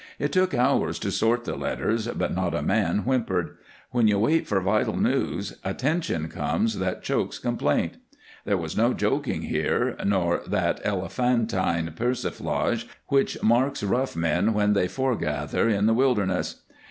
It 0.17 0.31
took 0.31 0.55
hours 0.55 0.97
to 0.97 1.11
sort 1.11 1.45
the 1.45 1.55
letters, 1.55 2.07
but 2.07 2.33
not 2.35 2.55
a 2.55 2.63
man 2.63 3.01
whimpered. 3.05 3.55
When 3.91 4.07
you 4.07 4.17
wait 4.17 4.47
for 4.47 4.59
vital 4.59 4.97
news 4.97 5.59
a 5.63 5.75
tension 5.75 6.27
comes 6.27 6.79
that 6.79 7.03
chokes 7.03 7.37
complaint. 7.37 7.97
There 8.43 8.57
was 8.57 8.75
no 8.75 8.95
joking 8.95 9.43
here, 9.43 9.95
nor 10.03 10.41
that 10.47 10.81
elephantine 10.83 11.93
persiflage 11.95 12.87
which 13.09 13.43
marks 13.43 13.83
rough 13.83 14.15
men 14.15 14.55
when 14.55 14.73
they 14.73 14.87
forgather 14.87 15.69
in 15.69 15.85
the 15.85 15.93
wilderness. 15.93 16.63